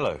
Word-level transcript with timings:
Hello, 0.00 0.20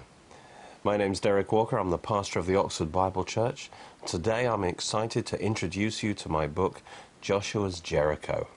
my 0.82 0.96
name's 0.96 1.20
Derek 1.20 1.52
Walker. 1.52 1.78
I'm 1.78 1.90
the 1.90 1.98
pastor 1.98 2.40
of 2.40 2.46
the 2.46 2.56
Oxford 2.56 2.90
Bible 2.90 3.22
Church. 3.22 3.70
Today 4.04 4.44
I'm 4.44 4.64
excited 4.64 5.24
to 5.26 5.40
introduce 5.40 6.02
you 6.02 6.14
to 6.14 6.28
my 6.28 6.48
book, 6.48 6.82
Joshua's 7.20 7.78
Jericho. 7.78 8.48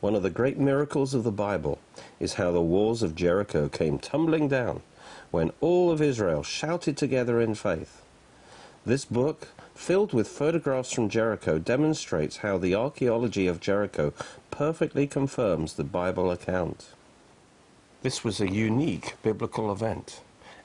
One 0.00 0.16
of 0.16 0.24
the 0.24 0.28
great 0.28 0.58
miracles 0.58 1.14
of 1.14 1.22
the 1.22 1.30
Bible 1.30 1.78
is 2.18 2.34
how 2.34 2.50
the 2.50 2.60
walls 2.60 3.04
of 3.04 3.14
Jericho 3.14 3.68
came 3.68 4.00
tumbling 4.00 4.48
down 4.48 4.82
when 5.30 5.52
all 5.60 5.92
of 5.92 6.02
Israel 6.02 6.42
shouted 6.42 6.96
together 6.96 7.40
in 7.40 7.54
faith. 7.54 8.02
This 8.84 9.04
book, 9.04 9.50
filled 9.76 10.12
with 10.12 10.26
photographs 10.26 10.90
from 10.90 11.08
Jericho, 11.08 11.60
demonstrates 11.60 12.38
how 12.38 12.58
the 12.58 12.74
archaeology 12.74 13.46
of 13.46 13.60
Jericho 13.60 14.12
perfectly 14.50 15.06
confirms 15.06 15.74
the 15.74 15.84
Bible 15.84 16.32
account. 16.32 16.88
This 18.06 18.22
was 18.22 18.40
a 18.40 18.48
unique 18.48 19.14
biblical 19.24 19.72
event. 19.72 20.20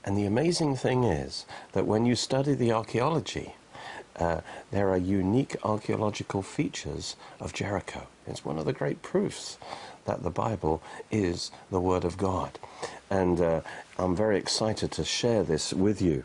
And 0.05 0.15
the 0.15 0.27
amazing 0.27 0.75
thing 0.75 1.05
is 1.05 1.47
that 1.71 1.87
when 1.87 2.05
you 2.05 2.15
study 2.15 2.53
the 2.53 2.71
archaeology, 2.71 3.55
uh, 4.17 4.41
there 4.69 4.89
are 4.89 4.97
unique 4.97 5.55
archaeological 5.63 6.43
features 6.43 7.15
of 7.39 7.51
Jericho. 7.51 8.05
It's 8.27 8.45
one 8.45 8.59
of 8.59 8.65
the 8.65 8.73
great 8.73 9.01
proofs 9.01 9.57
that 10.05 10.21
the 10.21 10.29
Bible 10.29 10.83
is 11.09 11.49
the 11.71 11.79
Word 11.79 12.05
of 12.05 12.15
God. 12.15 12.59
And 13.09 13.41
uh, 13.41 13.61
I'm 13.97 14.15
very 14.15 14.37
excited 14.37 14.91
to 14.91 15.03
share 15.03 15.41
this 15.41 15.73
with 15.73 15.99
you. 15.99 16.23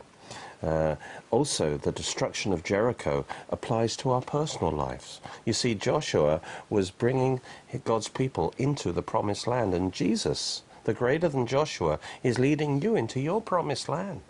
Uh, 0.61 0.97
also, 1.31 1.77
the 1.77 1.91
destruction 1.91 2.53
of 2.53 2.63
Jericho 2.63 3.25
applies 3.49 3.97
to 3.97 4.11
our 4.11 4.21
personal 4.21 4.71
lives. 4.71 5.19
You 5.45 5.53
see, 5.53 5.73
Joshua 5.73 6.41
was 6.69 6.91
bringing 6.91 7.41
God's 7.85 8.07
people 8.07 8.53
into 8.59 8.91
the 8.91 9.01
promised 9.01 9.47
land, 9.47 9.73
and 9.73 9.91
Jesus 9.91 10.61
the 10.87 10.93
greater 10.93 11.27
than 11.27 11.45
Joshua, 11.45 11.99
is 12.23 12.39
leading 12.39 12.81
you 12.81 12.95
into 12.95 13.19
your 13.19 13.41
promised 13.41 13.89
land. 13.89 14.21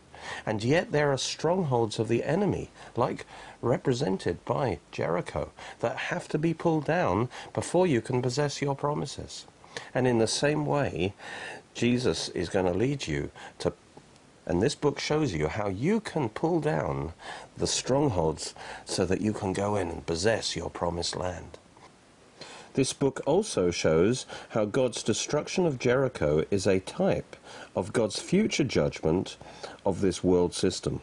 And 0.43 0.63
yet 0.63 0.91
there 0.91 1.13
are 1.13 1.17
strongholds 1.17 1.99
of 1.99 2.07
the 2.07 2.23
enemy, 2.23 2.71
like 2.95 3.27
represented 3.61 4.43
by 4.43 4.79
Jericho, 4.91 5.51
that 5.81 5.97
have 6.11 6.27
to 6.29 6.39
be 6.39 6.55
pulled 6.55 6.85
down 6.85 7.29
before 7.53 7.85
you 7.85 8.01
can 8.01 8.23
possess 8.23 8.59
your 8.59 8.75
promises. 8.75 9.45
And 9.93 10.07
in 10.07 10.17
the 10.17 10.27
same 10.27 10.65
way, 10.65 11.13
Jesus 11.75 12.29
is 12.29 12.49
going 12.49 12.65
to 12.65 12.73
lead 12.73 13.05
you 13.05 13.29
to, 13.59 13.71
and 14.47 14.59
this 14.59 14.73
book 14.73 14.99
shows 14.99 15.35
you 15.35 15.49
how 15.49 15.67
you 15.67 15.99
can 15.99 16.27
pull 16.27 16.59
down 16.59 17.13
the 17.55 17.67
strongholds 17.67 18.55
so 18.83 19.05
that 19.05 19.21
you 19.21 19.31
can 19.31 19.53
go 19.53 19.75
in 19.75 19.89
and 19.89 20.07
possess 20.07 20.55
your 20.55 20.71
promised 20.71 21.15
land. 21.15 21.59
This 22.77 22.93
book 22.93 23.21
also 23.25 23.71
shows 23.71 24.27
how 24.49 24.65
God's 24.65 25.01
destruction 25.01 25.65
of 25.65 25.79
Jericho 25.79 26.45
is 26.51 26.67
a 26.67 26.79
type 26.79 27.35
of 27.75 27.91
God's 27.91 28.19
future 28.19 28.63
judgment 28.63 29.35
of 29.83 30.01
this 30.01 30.23
world 30.23 30.53
system. 30.53 31.01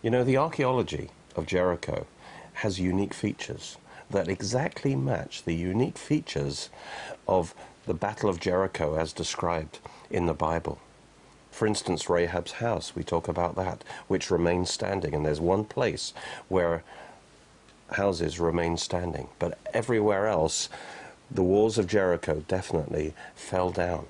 You 0.00 0.08
know, 0.08 0.24
the 0.24 0.38
archaeology 0.38 1.10
of 1.36 1.44
Jericho 1.44 2.06
has 2.54 2.80
unique 2.80 3.12
features 3.12 3.76
that 4.08 4.28
exactly 4.28 4.96
match 4.96 5.42
the 5.42 5.54
unique 5.54 5.98
features 5.98 6.70
of 7.28 7.54
the 7.84 7.92
Battle 7.92 8.30
of 8.30 8.40
Jericho 8.40 8.94
as 8.94 9.12
described 9.12 9.78
in 10.08 10.24
the 10.24 10.32
Bible. 10.32 10.78
For 11.50 11.66
instance, 11.66 12.08
Rahab's 12.08 12.52
house, 12.52 12.96
we 12.96 13.04
talk 13.04 13.28
about 13.28 13.56
that, 13.56 13.84
which 14.08 14.30
remains 14.30 14.70
standing, 14.70 15.14
and 15.14 15.26
there's 15.26 15.38
one 15.38 15.64
place 15.64 16.14
where 16.48 16.82
houses 17.92 18.40
remain 18.40 18.76
standing, 18.76 19.28
but 19.38 19.58
everywhere 19.72 20.26
else, 20.26 20.68
the 21.30 21.42
walls 21.42 21.78
of 21.78 21.86
Jericho 21.86 22.44
definitely 22.48 23.14
fell 23.34 23.70
down. 23.70 24.06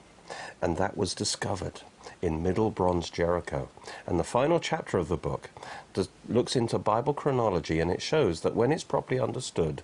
And 0.60 0.76
that 0.76 0.96
was 0.96 1.14
discovered 1.14 1.82
in 2.22 2.42
Middle 2.42 2.70
Bronze 2.70 3.10
Jericho. 3.10 3.68
And 4.06 4.18
the 4.18 4.24
final 4.24 4.58
chapter 4.58 4.98
of 4.98 5.08
the 5.08 5.16
book 5.16 5.50
does, 5.94 6.08
looks 6.28 6.56
into 6.56 6.78
Bible 6.78 7.14
chronology 7.14 7.80
and 7.80 7.90
it 7.90 8.02
shows 8.02 8.40
that 8.40 8.54
when 8.54 8.72
it's 8.72 8.84
properly 8.84 9.20
understood, 9.20 9.82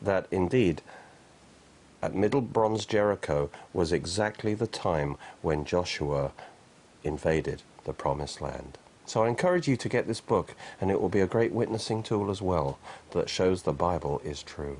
that 0.00 0.26
indeed 0.30 0.82
at 2.02 2.14
Middle 2.14 2.40
Bronze 2.40 2.86
Jericho 2.86 3.50
was 3.72 3.92
exactly 3.92 4.54
the 4.54 4.66
time 4.66 5.16
when 5.42 5.64
Joshua 5.64 6.32
invaded 7.04 7.62
the 7.84 7.92
Promised 7.92 8.40
Land. 8.40 8.78
So 9.10 9.24
I 9.24 9.28
encourage 9.28 9.66
you 9.66 9.76
to 9.76 9.88
get 9.88 10.06
this 10.06 10.20
book, 10.20 10.54
and 10.80 10.88
it 10.88 11.00
will 11.00 11.08
be 11.08 11.18
a 11.18 11.26
great 11.26 11.50
witnessing 11.50 12.04
tool 12.04 12.30
as 12.30 12.40
well 12.40 12.78
that 13.10 13.28
shows 13.28 13.62
the 13.62 13.72
Bible 13.72 14.22
is 14.22 14.40
true. 14.40 14.76